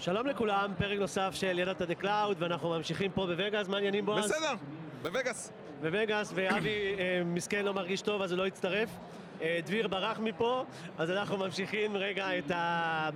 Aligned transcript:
שלום 0.00 0.26
לכולם, 0.26 0.72
פרק 0.78 0.98
נוסף 0.98 1.30
של 1.34 1.58
ידעת 1.58 1.82
the 1.82 1.94
Cloud, 1.94 2.36
ואנחנו 2.38 2.70
ממשיכים 2.70 3.10
פה 3.10 3.26
בווגאס, 3.26 3.68
מה 3.68 3.76
העניינים 3.76 4.06
בועז? 4.06 4.24
בסדר, 4.24 4.54
בווגאס. 5.02 5.52
בווגאס, 5.80 6.32
ואבי 6.34 6.94
אה, 6.98 7.22
מסכן 7.24 7.64
לא 7.64 7.74
מרגיש 7.74 8.02
טוב 8.02 8.22
אז 8.22 8.32
הוא 8.32 8.38
לא 8.38 8.46
יצטרף. 8.46 8.88
אה, 9.42 9.60
דביר 9.66 9.88
ברח 9.88 10.18
מפה, 10.18 10.64
אז 10.98 11.10
אנחנו 11.10 11.36
ממשיכים 11.36 11.96
רגע 11.96 12.38
את, 12.38 12.50
ה, 12.50 13.08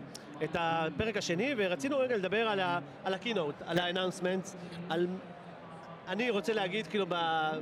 את 0.45 0.51
הפרק 0.55 1.17
השני, 1.17 1.55
ורצינו 1.57 1.99
רגע 1.99 2.17
לדבר 2.17 2.49
על, 2.49 2.61
ה, 2.61 2.79
על 3.05 3.15
ה 3.15 3.19
keynote, 3.19 3.55
על 3.67 3.79
ה 3.79 3.84
announcement, 3.84 4.49
על... 4.91 5.07
אני 6.09 6.31
רוצה 6.31 6.53
להגיד, 6.53 6.87
כאילו, 6.87 7.07
ב... 7.09 7.15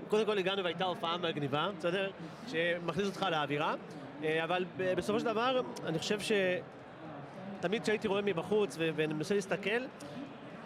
קודם 0.08 0.26
כל 0.26 0.38
הגענו 0.38 0.64
והייתה 0.64 0.84
הופעה 0.84 1.16
מגניבה, 1.16 1.68
בסדר? 1.78 2.10
שמכניס 2.48 3.06
אותך 3.06 3.26
לאווירה, 3.30 3.74
אה, 4.24 4.44
אבל 4.44 4.64
בסופו 4.96 5.20
של 5.20 5.26
דבר, 5.26 5.60
אני 5.86 5.98
חושב 5.98 6.20
ש... 6.20 6.32
תמיד 7.62 7.82
כשהייתי 7.82 8.08
רואה 8.08 8.22
מבחוץ 8.22 8.76
ומנסה 8.78 9.34
להסתכל, 9.34 9.84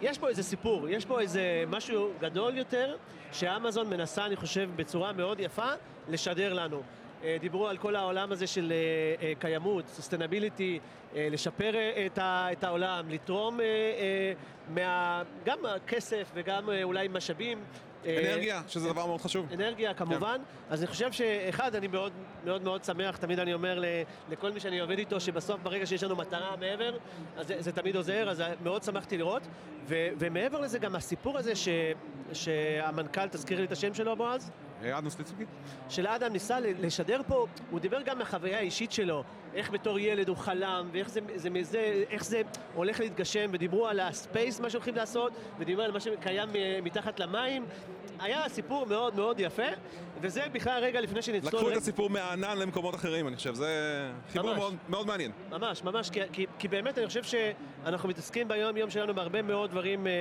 יש 0.01 0.17
פה 0.17 0.29
איזה 0.29 0.43
סיפור, 0.43 0.89
יש 0.89 1.05
פה 1.05 1.19
איזה 1.19 1.63
משהו 1.67 2.09
גדול 2.19 2.57
יותר, 2.57 2.95
שאמזון 3.31 3.89
מנסה, 3.89 4.25
אני 4.25 4.35
חושב, 4.35 4.69
בצורה 4.75 5.13
מאוד 5.13 5.39
יפה, 5.39 5.69
לשדר 6.09 6.53
לנו. 6.53 6.81
אה, 7.23 7.37
דיברו 7.41 7.67
על 7.67 7.77
כל 7.77 7.95
העולם 7.95 8.31
הזה 8.31 8.47
של 8.47 8.71
אה, 8.71 9.27
אה, 9.27 9.33
קיימות, 9.39 9.87
סוסטנביליטי, 9.87 10.79
לשפר 11.15 11.73
את, 12.51 12.63
העולם, 12.63 13.09
לתרום 13.09 13.59
מה, 14.69 15.23
גם 15.45 15.57
כסף 15.87 16.31
וגם 16.33 16.69
אולי 16.83 17.07
משאבים. 17.07 17.63
אה, 18.07 18.19
אנרגיה, 18.19 18.61
שזה 18.67 18.89
דבר 18.89 19.05
מאוד 19.05 19.21
חשוב. 19.21 19.47
אנרגיה 19.53 19.93
כמובן, 19.93 20.41
אז 20.69 20.79
אני 20.79 20.87
חושב 20.87 21.11
שאחד, 21.11 21.75
אני 21.75 21.87
מאוד 21.87 22.11
מאוד 22.45 22.63
מאוד 22.63 22.83
שמח, 22.83 23.17
תמיד 23.17 23.39
אני 23.39 23.53
אומר 23.53 23.83
לכל 24.29 24.51
מי 24.51 24.59
שאני 24.59 24.79
עובד 24.79 24.97
איתו, 24.97 25.19
שבסוף 25.19 25.61
ברגע 25.63 25.85
שיש 25.85 26.03
לנו 26.03 26.15
מטרה 26.15 26.55
מעבר, 26.59 26.97
אז 27.37 27.53
זה, 27.59 27.71
תמיד 27.71 27.95
עוזר, 27.95 28.29
אז 28.29 28.43
מאוד 28.63 28.83
שמחתי 28.83 29.17
לראות, 29.17 29.41
ו, 29.87 29.95
ומעבר 30.19 30.59
לזה 30.59 30.79
גם 30.79 30.95
הסיפור 30.95 31.37
הזה 31.37 31.55
ש, 31.55 31.67
שהמנכ"ל, 32.33 33.27
תזכיר 33.27 33.59
לי 33.59 33.65
את 33.65 33.71
השם 33.71 33.93
שלו 33.93 34.15
בועז? 34.15 34.51
אה, 34.83 34.97
אדנו 34.97 35.11
סליצוקי? 35.11 35.45
של 35.89 36.07
אדם 36.07 36.33
ניסה 36.33 36.59
לשדר 36.59 37.21
פה, 37.27 37.45
הוא 37.71 37.79
דיבר 37.79 38.01
גם 38.01 38.17
מהחוויה 38.17 38.57
האישית 38.57 38.91
שלו, 38.91 39.23
איך 39.53 39.71
בתור 39.71 39.99
ילד 39.99 40.29
הוא 40.29 40.37
חלם, 40.37 40.89
ואיך 40.91 41.09
זה, 41.09 41.19
זה, 41.35 41.49
זה, 41.61 42.03
איך 42.09 42.25
זה 42.25 42.41
הולך 42.75 42.99
להתגשם, 42.99 43.49
ודיברו 43.53 43.87
על 43.87 43.99
הספייס, 43.99 44.59
מה 44.59 44.69
שהולכים 44.69 44.95
לעשות, 44.95 45.33
ודיברו 45.59 45.83
על 45.83 45.91
מה 45.91 45.99
שקיים 45.99 46.49
אה, 46.55 46.79
מתחת 46.83 47.19
למים. 47.19 47.65
היה 48.19 48.49
סיפור 48.49 48.85
מאוד 48.85 49.15
מאוד 49.15 49.39
יפה, 49.39 49.63
וזה 50.21 50.41
בכלל 50.51 50.83
רגע 50.83 51.01
לפני 51.01 51.21
שנצלול... 51.21 51.61
לקחו 51.61 51.71
את 51.71 51.77
הסיפור 51.77 52.09
מהענן 52.09 52.57
למקומות 52.57 52.95
אחרים, 52.95 53.27
אני 53.27 53.35
חושב, 53.35 53.53
זה 53.53 53.67
חיבור. 54.31 54.55
מאוד- 54.55 54.75
מאוד 54.89 55.07
מעניין. 55.07 55.31
ממש, 55.49 55.83
ממש, 55.83 56.09
כי, 56.09 56.19
כי, 56.33 56.45
כי 56.59 56.67
באמת 56.67 56.97
אני 56.97 57.07
חושב 57.07 57.23
שאנחנו 57.23 58.09
מתעסקים 58.09 58.47
ביום 58.47 58.77
יום 58.77 58.89
שלנו 58.89 59.13
בהרבה 59.13 59.41
מאוד 59.41 59.71
דברים 59.71 60.07
אה, 60.07 60.11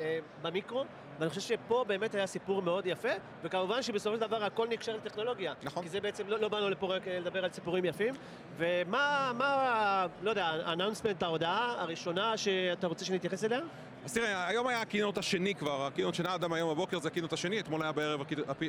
אה, 0.00 0.18
במיקרו, 0.42 0.84
ואני 1.18 1.28
חושב 1.30 1.40
שפה 1.40 1.84
באמת 1.88 2.14
היה 2.14 2.26
סיפור 2.26 2.62
מאוד 2.62 2.86
יפה, 2.86 3.08
וכמובן 3.42 3.82
שבסופו 3.82 4.14
של 4.14 4.20
דבר 4.20 4.44
הכל 4.44 4.68
נקשר 4.68 4.96
לטכנולוגיה. 4.96 5.54
נכון. 5.62 5.82
כי 5.82 5.88
זה 5.88 6.00
בעצם, 6.00 6.28
לא, 6.28 6.38
לא 6.38 6.48
באנו 6.48 6.70
לפה 6.70 6.86
רק 6.86 7.08
אה, 7.08 7.18
לדבר 7.18 7.44
על 7.44 7.50
סיפורים 7.52 7.84
יפים, 7.84 8.14
ומה, 8.56 9.32
מה, 9.34 10.06
לא 10.22 10.30
יודע, 10.30 10.46
האנאונסמנט, 10.46 11.22
ההודעה 11.22 11.74
הראשונה 11.78 12.36
שאתה 12.36 12.86
רוצה 12.86 13.04
שנתייחס 13.04 13.44
אליה? 13.44 13.60
אז 14.04 14.14
תראה, 14.14 14.46
היום 14.48 14.66
היה 14.66 14.80
ה 14.80 14.85
keynote 14.85 15.18
השני 15.18 15.54
כבר, 15.54 15.86
ה 15.86 15.89
keynote 15.89 16.14
של 16.14 16.26
אדם 16.26 16.52
היום 16.52 16.70
בבוקר 16.70 16.98
זה 16.98 17.08
ה 17.08 17.11
keynote 17.11 17.32
השני, 17.32 17.60
אתמול 17.60 17.82
היה 17.82 17.92
בערב 17.92 18.20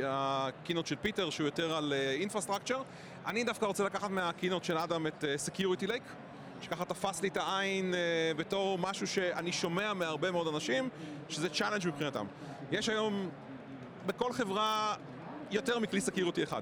ה 0.03 0.14
keynote 0.14 0.87
של 0.87 0.95
פיטר 0.95 1.29
שהוא 1.29 1.45
יותר 1.45 1.75
על 1.75 1.93
infrastructure. 2.19 2.81
אני 3.25 3.43
דווקא 3.43 3.65
רוצה 3.65 3.83
לקחת 3.83 4.09
מה 4.09 4.21
keynote 4.21 4.63
של 4.63 4.77
אדם 4.77 5.07
את 5.07 5.23
Security 5.35 5.87
Lake, 5.87 6.03
שככה 6.61 6.85
תפס 6.85 7.21
לי 7.21 7.27
את 7.27 7.37
העין 7.37 7.93
אה, 7.93 7.99
בתור 8.37 8.77
משהו 8.77 9.07
שאני 9.07 9.51
שומע 9.51 9.93
מהרבה 9.93 10.31
מאוד 10.31 10.47
אנשים, 10.47 10.89
שזה 11.29 11.49
challenge 11.49 11.87
מבחינתם. 11.87 12.25
יש 12.71 12.89
היום 12.89 13.29
בכל 14.05 14.33
חברה 14.33 14.95
יותר 15.51 15.79
מכלי 15.79 16.01
security 16.01 16.43
אחד. 16.43 16.61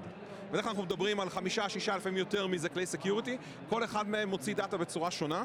בדרך 0.50 0.62
כלל 0.62 0.70
אנחנו 0.70 0.82
מדברים 0.84 1.20
על 1.20 1.30
חמישה, 1.30 1.68
שישה, 1.68 1.96
לפעמים 1.96 2.18
יותר 2.18 2.46
מזה 2.46 2.68
כלי 2.68 2.86
security, 2.86 3.36
כל 3.68 3.84
אחד 3.84 4.08
מהם 4.08 4.28
מוציא 4.28 4.54
data 4.54 4.76
בצורה 4.76 5.10
שונה, 5.10 5.44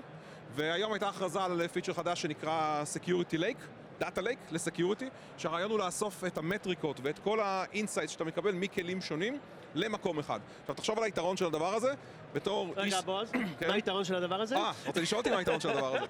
והיום 0.55 0.93
הייתה 0.93 1.09
הכרזה 1.09 1.43
על 1.43 1.67
פיצ'ר 1.67 1.93
חדש 1.93 2.21
שנקרא 2.21 2.83
Security 2.93 3.37
Lake, 3.37 3.63
data 4.01 4.21
lake 4.21 4.39
ל 4.51 4.57
security, 4.57 5.09
שהרעיון 5.37 5.71
הוא 5.71 5.79
לאסוף 5.79 6.23
את 6.23 6.37
המטריקות 6.37 6.99
ואת 7.03 7.19
כל 7.19 7.39
ה 7.39 7.47
insights 7.47 8.11
שאתה 8.11 8.23
מקבל 8.23 8.51
מכלים 8.51 9.01
שונים 9.01 9.39
למקום 9.75 10.19
אחד. 10.19 10.39
עכשיו 10.61 10.75
תחשוב 10.75 10.97
על 10.97 11.03
היתרון 11.03 11.37
של 11.37 11.45
הדבר 11.45 11.73
הזה, 11.73 11.93
בתור 12.33 12.73
איש... 12.77 12.93
רגע, 12.93 13.01
בועז, 13.01 13.31
כן. 13.59 13.67
מה 13.67 13.73
היתרון 13.73 14.03
של 14.03 14.15
הדבר 14.15 14.41
הזה? 14.41 14.55
אה, 14.57 14.71
רוצה 14.85 15.01
לשאול 15.01 15.19
אותי 15.19 15.29
מה 15.29 15.37
היתרון 15.37 15.59
של 15.59 15.69
הדבר 15.69 15.95
הזה. 15.95 16.05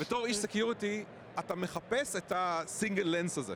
בתור 0.00 0.26
איש 0.26 0.36
security, 0.36 1.04
אתה 1.38 1.54
מחפש 1.54 2.16
את 2.16 2.32
ה 2.36 2.45
single 2.45 3.02
lens 3.06 3.38
הזה. 3.38 3.54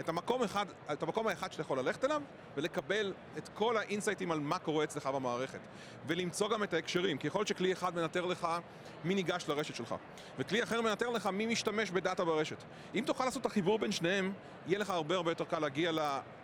את 0.00 0.08
המקום, 0.08 0.42
אחד, 0.42 0.66
את 0.92 1.02
המקום 1.02 1.26
האחד 1.26 1.52
שאתה 1.52 1.62
יכול 1.62 1.78
ללכת 1.78 2.04
אליו 2.04 2.22
ולקבל 2.56 3.12
את 3.38 3.48
כל 3.48 3.76
ה 3.76 3.81
insight 3.81 4.19
ים 4.19 4.30
על 4.30 4.40
מה 4.40 4.58
קורה 4.58 4.84
אצלך 4.84 5.06
במערכת 5.06 5.60
ולמצוא 6.06 6.48
גם 6.48 6.62
את 6.62 6.74
ההקשרים, 6.74 7.18
כי 7.18 7.26
יכול 7.26 7.38
להיות 7.38 7.48
שכלי 7.48 7.72
אחד 7.72 7.96
מנטר 7.96 8.26
לך 8.26 8.48
מי 9.04 9.14
ניגש 9.14 9.44
לרשת 9.48 9.74
שלך 9.74 9.94
וכלי 10.38 10.62
אחר 10.62 10.80
מנטר 10.80 11.08
לך 11.10 11.26
מי 11.26 11.46
משתמש 11.46 11.90
בדאטה 11.90 12.24
ברשת. 12.24 12.56
אם 12.94 13.04
תוכל 13.06 13.24
לעשות 13.24 13.40
את 13.40 13.46
החיבור 13.46 13.78
בין 13.78 13.92
שניהם, 13.92 14.32
יהיה 14.66 14.78
לך 14.78 14.90
הרבה 14.90 15.14
הרבה 15.14 15.30
יותר 15.30 15.44
קל 15.44 15.58
להגיע 15.58 15.92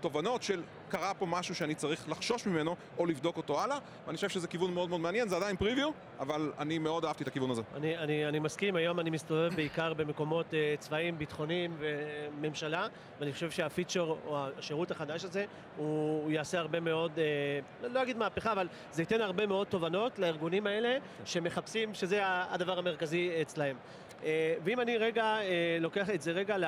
לתובנות 0.00 0.42
של 0.42 0.62
קרה 0.88 1.14
פה 1.14 1.26
משהו 1.26 1.54
שאני 1.54 1.74
צריך 1.74 2.08
לחשוש 2.08 2.46
ממנו 2.46 2.76
או 2.98 3.06
לבדוק 3.06 3.36
אותו 3.36 3.60
הלאה 3.60 3.78
ואני 4.06 4.16
חושב 4.16 4.28
שזה 4.28 4.48
כיוון 4.48 4.74
מאוד 4.74 4.88
מאוד 4.88 5.00
מעניין, 5.00 5.28
זה 5.28 5.36
עדיין 5.36 5.56
פריוויו, 5.56 5.90
אבל 6.20 6.52
אני 6.58 6.78
מאוד 6.78 7.04
אהבתי 7.04 7.22
את 7.22 7.28
הכיוון 7.28 7.50
הזה. 7.50 7.62
אני, 7.76 7.98
אני, 7.98 8.28
אני 8.28 8.38
מסכים, 8.38 8.76
היום 8.76 9.00
אני 9.00 9.10
מסתובב 9.10 9.54
בעיקר 9.54 9.94
במקומות 9.94 10.54
אה, 10.54 10.74
צבאיים, 10.78 11.18
ביטחוניים 11.18 11.76
וממשלה, 11.78 12.86
ואני 13.20 13.32
חושב 13.32 13.50
שהפיצ'ר 13.50 14.14
או 14.26 14.46
השירות 14.58 14.90
החדש 14.90 15.24
הזה, 15.24 15.44
הוא, 15.76 16.22
הוא 16.22 16.30
יעשה 16.30 16.58
הרבה 16.58 16.80
מאוד, 16.80 17.18
אה, 17.18 17.88
לא 17.88 18.02
אגיד 18.02 18.16
מהפכה, 18.16 18.52
אבל 18.52 18.68
זה 18.92 19.02
ייתן 19.02 19.20
הרבה 19.20 19.46
מאוד 19.46 19.66
תובנות 19.66 20.18
לארגונים 20.18 20.66
האלה, 20.66 20.98
שמחפשים 21.24 21.94
שזה 21.94 22.20
הדבר 22.24 22.78
המרכזי 22.78 23.30
אצלהם. 23.42 23.76
אה, 24.24 24.54
ואם 24.64 24.80
אני 24.80 24.96
רגע 24.96 25.24
אה, 25.24 25.78
לוקח 25.80 26.10
את 26.10 26.22
זה 26.22 26.32
רגע, 26.32 26.58
ל, 26.58 26.64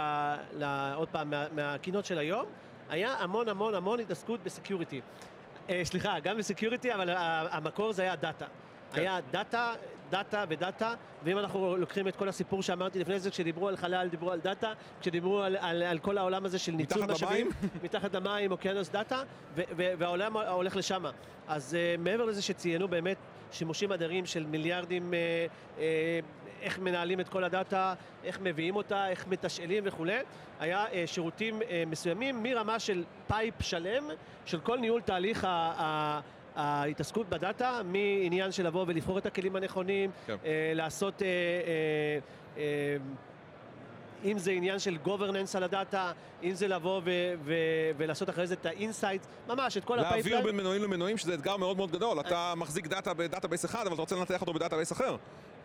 ל, 0.58 0.92
עוד 0.94 1.08
פעם, 1.08 1.30
מה, 1.30 1.46
מה 1.52 1.64
keynote 1.64 2.04
של 2.04 2.18
היום, 2.18 2.46
היה 2.92 3.14
המון 3.18 3.48
המון 3.48 3.74
המון 3.74 4.00
התעסקות 4.00 4.40
ב 4.44 4.50
security. 4.50 5.00
אה, 5.70 5.80
סליחה, 5.84 6.20
גם 6.20 6.38
ב 6.38 6.44
security, 6.44 6.94
אבל 6.94 7.08
המקור 7.50 7.92
זה 7.92 8.02
היה 8.02 8.16
דאטה. 8.16 8.46
כן. 8.92 9.00
היה 9.00 9.18
דאטה, 9.30 9.72
דאטה 10.10 10.44
ודאטה, 10.48 10.94
ואם 11.24 11.38
אנחנו 11.38 11.76
לוקחים 11.76 12.08
את 12.08 12.16
כל 12.16 12.28
הסיפור 12.28 12.62
שאמרתי 12.62 12.98
לפני 12.98 13.20
זה, 13.20 13.30
כשדיברו 13.30 13.68
על 13.68 13.76
חלל, 13.76 14.08
דיברו 14.10 14.30
על 14.30 14.40
דאטה, 14.40 14.72
כשדיברו 15.00 15.42
על, 15.42 15.56
על, 15.56 15.82
על 15.82 15.98
כל 15.98 16.18
העולם 16.18 16.44
הזה 16.44 16.58
של 16.58 16.72
ניצול 16.72 17.06
משאבים? 17.06 17.50
מתחת 17.84 18.14
למים, 18.14 18.52
אוקיינוס 18.52 18.88
דאטה, 18.88 19.22
ו- 19.54 19.62
ו- 19.76 19.92
והעולם 19.98 20.36
הולך 20.36 20.76
לשם. 20.76 21.04
אז 21.48 21.76
אה, 21.76 22.00
מעבר 22.00 22.24
לזה 22.24 22.42
שציינו 22.42 22.88
באמת 22.88 23.16
שימושים 23.52 23.92
אדירים 23.92 24.26
של 24.26 24.46
מיליארדים, 24.46 25.10
אה, 25.10 25.78
אה, 25.78 25.80
איך 26.62 26.78
מנהלים 26.78 27.20
את 27.20 27.28
כל 27.28 27.44
הדאטה, 27.44 27.94
איך 28.24 28.40
מביאים 28.40 28.76
אותה, 28.76 29.08
איך 29.08 29.26
מתשאלים 29.26 29.82
וכולי, 29.86 30.18
היה 30.60 30.86
אה, 30.86 30.90
שירותים 31.06 31.60
אה, 31.60 31.64
מסוימים 31.86 32.42
מרמה 32.42 32.78
של 32.78 33.04
pipe 33.28 33.54
שלם, 33.62 34.04
של 34.44 34.60
כל 34.60 34.78
ניהול 34.78 35.00
תהליך 35.00 35.44
ה... 35.44 35.48
ה 35.48 36.20
ההתעסקות 36.56 37.28
בדאטה, 37.28 37.80
מעניין 37.84 38.52
של 38.52 38.66
לבוא 38.66 38.84
ולבחור 38.88 39.18
את 39.18 39.26
הכלים 39.26 39.56
הנכונים, 39.56 40.10
כן. 40.26 40.36
אה, 40.44 40.72
לעשות, 40.74 41.22
אה, 41.22 41.26
אה, 41.26 42.62
אה, 42.62 42.96
אם 44.24 44.38
זה 44.38 44.50
עניין 44.50 44.78
של 44.78 44.98
governance 45.04 45.56
על 45.56 45.62
הדאטה, 45.62 46.12
אם 46.42 46.54
זה 46.54 46.68
לבוא 46.68 47.00
ו- 47.04 47.32
ו- 47.44 47.90
ולעשות 47.96 48.30
אחרי 48.30 48.46
זה 48.46 48.54
את 48.54 48.66
ה 48.66 48.73
insight, 48.73 49.22
ממש 49.48 49.76
את 49.76 49.84
כל 49.84 49.96
להעביר 49.96 50.18
ה 50.20 50.23
pipeline. 50.23 50.44
בין 50.44 50.56
מנועים 50.56 50.82
למנועים, 50.82 51.18
שזה 51.18 51.34
אתגר 51.34 51.56
מאוד 51.56 51.76
מאוד 51.76 51.90
גדול. 51.90 52.20
אתה 52.20 52.52
מחזיק 52.56 52.86
דאטה 52.86 53.14
ב 53.14 53.20
database 53.20 53.64
אחד, 53.64 53.86
אבל 53.86 53.92
אתה 53.92 54.02
רוצה 54.02 54.16
לנתח 54.16 54.40
אותו 54.40 54.52
ב 54.52 54.57
database 54.57 54.92
אחר. 54.92 55.16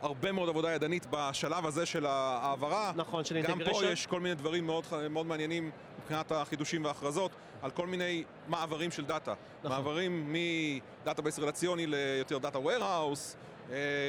הרבה 0.02 0.32
מאוד 0.32 0.50
עבודה 0.50 0.72
ידנית 0.72 1.06
בשלב 1.10 1.66
הזה 1.66 1.86
של 1.86 2.06
ההעברה. 2.06 2.92
נכון, 2.96 3.26
של 3.26 3.42
גם 3.42 3.60
פה. 3.72 3.86
יש 3.86 4.06
כל 4.06 4.20
מיני 4.20 4.36
דברים 4.36 4.66
מאוד, 4.66 4.84
מאוד 5.10 5.26
מעניינים 5.26 5.72
מבחינת 6.02 6.32
החידושים 6.32 6.86
וההכרזות, 6.86 7.32
על 7.62 7.72
כל 7.72 7.88
מיני 7.88 8.24
מעברים 8.48 8.92
של 8.92 9.06
דאטה. 9.06 9.34
נכון. 9.64 9.72
מעברים 9.78 10.34
מ 10.34 10.46
database 10.46 11.40
רלציוני 11.40 11.88
ליותר 11.88 12.38
data 12.38 12.60
warehouse, 12.60 13.36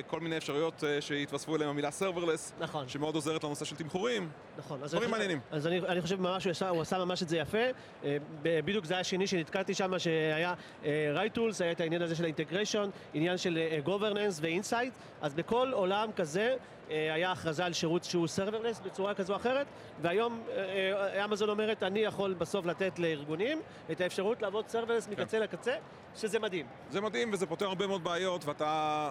כל 0.07 0.21
מיני 0.21 0.37
אפשרויות 0.37 0.85
אה, 0.85 1.01
שהתווספו 1.01 1.57
אליהם 1.57 1.71
המילה 1.71 1.89
serverless, 1.89 2.53
נכון. 2.61 2.89
שמאוד 2.89 3.15
עוזרת 3.15 3.45
לנושא 3.45 3.65
של 3.65 3.77
תמחורים. 3.77 4.29
נכון, 4.59 4.83
אז 4.83 4.93
דברים 4.93 5.11
מעניינים. 5.11 5.41
אז 5.51 5.67
אני, 5.67 5.79
אני 5.79 6.03
חושב 6.03 6.21
ממש 6.21 6.45
הוא 6.45 6.51
עשה, 6.51 6.69
הוא 6.69 6.83
עשה 6.83 6.99
ממש 6.99 7.23
את 7.23 7.29
זה 7.29 7.37
יפה. 7.37 7.59
אה, 8.05 8.17
בדיוק 8.43 8.85
זה 8.85 8.95
היה 8.95 9.01
השני 9.01 9.27
שנתקלתי 9.27 9.75
שם, 9.75 9.99
שהיה 9.99 10.55
אה, 10.85 11.13
right 11.17 11.37
tools, 11.37 11.55
היה 11.61 11.73
את 11.73 11.81
העניין 11.81 12.03
הזה 12.03 12.17
של 12.17 12.25
ה 12.25 12.30
integration, 12.30 12.91
עניין 13.15 13.39
של 13.39 13.59
אה, 13.59 13.79
governance 13.87 14.39
ו 14.41 14.47
insight, 14.47 14.93
אז 15.21 15.35
בכל 15.35 15.71
עולם 15.73 16.13
כזה 16.17 16.57
אה, 16.91 17.15
היה 17.15 17.33
הכרזה 17.33 17.65
על 17.65 17.73
שירות 17.73 18.05
שהוא 18.05 18.27
serverless 18.27 18.83
בצורה 18.85 19.15
כזו 19.15 19.33
או 19.33 19.39
אחרת, 19.39 19.67
והיום 20.03 20.43
אה, 20.51 21.19
אה, 21.19 21.25
אמזון 21.25 21.49
אומרת, 21.49 21.83
אני 21.83 22.01
יכול 22.01 22.35
בסוף 22.35 22.67
לתת 22.67 22.99
לארגונים 22.99 23.61
את 23.91 24.01
האפשרות 24.01 24.43
לעבוד 24.43 24.65
serverless 24.73 25.11
מקצה 25.11 25.39
לקצה, 25.39 25.75
שזה 26.17 26.39
מדהים. 26.39 26.67
זה 26.91 27.01
מדהים 27.01 27.33
וזה 27.33 27.47
פותר 27.47 27.67
הרבה 27.67 27.87
מאוד 27.87 28.05
בעיות 28.05 28.45
ואתה 28.45 29.11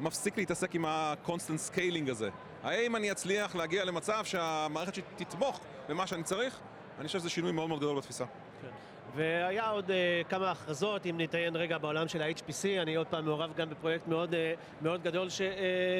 מפסיק 0.00 0.36
להתעסק 0.36 0.74
עם 0.74 0.84
ה-constant 0.84 1.74
scaling 1.74 2.10
הזה. 2.10 2.28
האם 2.62 2.96
אני 2.96 3.12
אצליח 3.12 3.56
להגיע 3.56 3.84
למצב 3.84 4.24
שהמערכת 4.24 4.94
שלי 4.94 5.04
תתמוך 5.16 5.60
במה 5.88 6.06
שאני 6.06 6.22
צריך? 6.22 6.58
אני 6.98 7.06
חושב 7.06 7.18
שזה 7.18 7.30
שינוי 7.30 7.52
מאוד 7.52 7.68
מאוד 7.68 7.80
גדול 7.80 7.96
בתפיסה. 7.96 8.24
והיה 9.14 9.70
עוד 9.70 9.90
uh, 9.90 10.28
כמה 10.28 10.50
הכרזות, 10.50 11.06
אם 11.06 11.14
נתעיין 11.20 11.56
רגע 11.56 11.78
בעולם 11.78 12.08
של 12.08 12.22
ה-HPC, 12.22 12.82
אני 12.82 12.94
עוד 12.94 13.06
פעם 13.06 13.24
מעורב 13.24 13.50
גם 13.56 13.70
בפרויקט 13.70 14.06
מאוד, 14.06 14.32
uh, 14.32 14.36
מאוד 14.82 15.02
גדול 15.02 15.28
ש, 15.30 15.40
uh, 15.40 15.44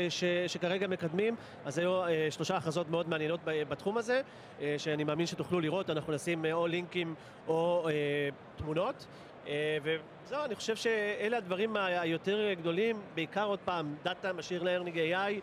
ש, 0.08 0.24
שכרגע 0.46 0.86
מקדמים, 0.86 1.36
אז 1.64 1.78
היו 1.78 2.04
uh, 2.04 2.08
שלושה 2.30 2.56
הכרזות 2.56 2.88
מאוד 2.88 3.08
מעניינות 3.08 3.40
בתחום 3.44 3.98
הזה, 3.98 4.20
uh, 4.58 4.62
שאני 4.78 5.04
מאמין 5.04 5.26
שתוכלו 5.26 5.60
לראות, 5.60 5.90
אנחנו 5.90 6.12
נשים 6.12 6.44
uh, 6.44 6.48
או 6.52 6.66
לינקים 6.66 7.14
או 7.48 7.86
אה, 7.88 8.58
תמונות. 8.58 9.06
אה, 9.44 9.48
וזהו, 9.82 10.44
אני 10.44 10.54
חושב 10.54 10.76
שאלה 10.76 11.36
הדברים 11.36 11.76
היותר 11.76 12.52
גדולים, 12.52 12.96
בעיקר 13.14 13.44
עוד 13.44 13.58
פעם, 13.64 13.94
דאטה, 14.04 14.32
machine 14.32 14.62
learning 14.62 14.98
AI, 14.98 15.40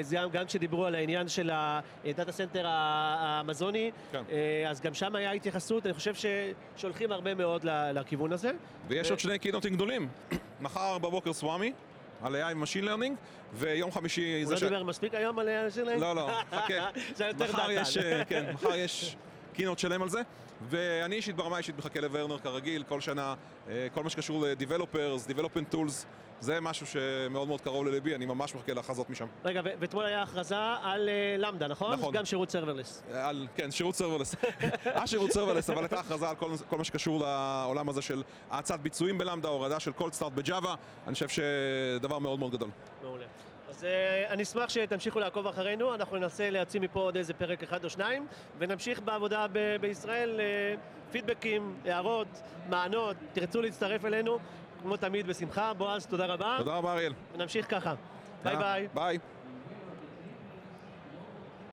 זה 0.00 0.16
גם, 0.32 0.46
כשדיברו 0.46 0.86
על 0.86 0.94
העניין 0.94 1.28
של 1.28 1.50
ה 1.52 1.68
data 1.68 2.32
center 2.32 2.64
האמזוני, 2.66 3.90
כן. 4.12 4.22
אז 4.68 4.80
גם 4.80 4.94
שם 4.94 5.16
היה 5.16 5.32
התייחסות, 5.32 5.86
אני 5.86 5.94
חושב 5.94 6.14
שהולכים 6.76 7.12
הרבה 7.12 7.34
מאוד 7.34 7.64
לכיוון 7.94 8.32
הזה. 8.32 8.50
ויש 8.88 9.06
ו... 9.06 9.10
עוד 9.10 9.20
שני 9.20 9.38
keynote 9.38 9.66
ים 9.66 9.74
גדולים, 9.74 10.08
מחר 10.60 10.98
בבוקר 10.98 11.32
סוואמי. 11.32 11.72
על 12.22 12.36
AI 12.36 12.56
ו-Machine 12.56 12.84
Learning, 12.84 13.12
ויום 13.54 13.90
חמישי... 13.90 14.42
הוא 14.42 14.52
לא 14.52 14.58
דיבר 14.58 14.82
מספיק 14.82 15.14
היום 15.14 15.38
על 15.38 15.48
AI 15.48 15.72
Machine 15.72 15.86
Learning? 15.86 16.00
לא, 16.00 16.16
לא, 16.16 16.30
חכה. 16.50 16.88
זה 17.16 17.24
יותר 17.24 17.46
דאטה. 17.52 18.24
כן, 18.28 18.52
מחר 18.54 18.74
יש 18.74 19.16
keynote 19.56 19.78
שלם 19.78 20.02
על 20.02 20.08
זה. 20.08 20.20
ואני 20.68 21.16
אישית 21.16 21.36
ברמה 21.36 21.58
אישית 21.58 21.78
מחכה 21.78 22.00
לוורנר 22.00 22.38
כרגיל, 22.38 22.82
כל 22.82 23.00
שנה, 23.00 23.34
אה, 23.68 23.86
כל 23.94 24.02
מה 24.02 24.10
שקשור 24.10 24.46
ל-Developers, 24.46 25.30
Development 25.30 25.74
Tools, 25.74 26.06
זה 26.40 26.60
משהו 26.60 26.86
שמאוד 26.86 27.48
מאוד 27.48 27.60
קרוב 27.60 27.86
לליבי, 27.86 28.14
אני 28.14 28.26
ממש 28.26 28.54
מחכה 28.54 28.74
להכרזות 28.74 29.10
משם. 29.10 29.26
רגע, 29.44 29.60
ואתמול 29.80 30.06
היה 30.06 30.22
הכרזה 30.22 30.56
על 30.82 31.08
אה, 31.08 31.40
Lambda, 31.40 31.68
נכון? 31.68 31.92
נכון. 31.92 32.14
גם 32.14 32.24
שירות 32.24 32.50
serverless. 32.50 33.02
על, 33.12 33.46
כן, 33.56 33.70
שירות 33.70 33.94
serverless. 33.94 34.34
השירות 34.84 35.30
serverless, 35.30 35.70
אבל 35.70 35.82
הייתה 35.82 36.00
הכרזה 36.00 36.28
על 36.28 36.36
כל, 36.36 36.50
כל 36.68 36.78
מה 36.78 36.84
שקשור 36.84 37.20
לעולם 37.20 37.88
הזה 37.88 38.02
של 38.02 38.22
האצת 38.50 38.80
ביצועים 38.80 39.18
ב 39.18 39.22
Lambda, 39.22 39.48
הורדה 39.48 39.80
של 39.80 39.92
cold 39.92 40.10
start 40.10 40.32
ב 40.32 40.39
Java, 40.39 40.74
אני 41.06 41.14
חושב 41.14 41.28
שדבר 41.28 42.18
מאוד 42.18 42.38
מאוד 42.38 42.52
גדול. 42.52 42.68
מעולה. 43.02 43.24
אז 43.76 43.82
אה, 43.82 44.30
אני 44.32 44.42
אשמח 44.42 44.68
שתמשיכו 44.68 45.18
לעקוב 45.20 45.46
אחרינו, 45.46 45.94
אנחנו 45.94 46.16
ננסה 46.16 46.50
להוציא 46.50 46.80
מפה 46.80 47.00
עוד 47.00 47.16
איזה 47.16 47.34
פרק 47.34 47.62
אחד 47.62 47.84
או 47.84 47.90
שניים, 47.90 48.26
ונמשיך 48.58 49.00
בעבודה 49.00 49.46
ב- 49.52 49.76
בישראל, 49.80 50.40
אה, 50.40 51.12
פידבקים, 51.12 51.76
הערות, 51.84 52.28
טענות, 52.68 53.16
תרצו 53.32 53.62
להצטרף 53.62 54.04
אלינו, 54.04 54.38
כמו 54.82 54.96
תמיד 54.96 55.26
בשמחה. 55.26 55.72
בועז, 55.74 56.06
תודה 56.06 56.26
רבה. 56.26 56.54
תודה 56.58 56.76
רבה 56.76 56.92
אריאל. 56.92 57.12
ונמשיך 57.34 57.70
ככה. 57.70 57.94
ביי 58.44 58.56
ביי. 58.56 58.88
ביי. 58.94 59.18